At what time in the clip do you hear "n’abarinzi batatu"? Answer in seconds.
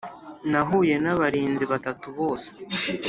1.03-2.07